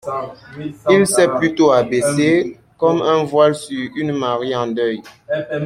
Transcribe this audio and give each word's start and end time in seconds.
Il 0.89 1.05
s’est 1.05 1.27
plutôt 1.27 1.69
abaissé, 1.73 2.57
comme 2.79 3.03
un 3.03 3.23
voile 3.23 3.53
sur 3.53 3.87
une 3.97 4.13
mariée 4.13 4.55
en 4.55 4.65
deuil. 4.65 4.99